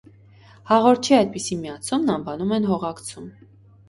Հաղորդչի 0.69 1.13
այդպիսի 1.17 1.57
միացումն 1.65 2.13
անվանում 2.13 2.55
են 2.57 2.65
հողակցում։ 2.71 3.29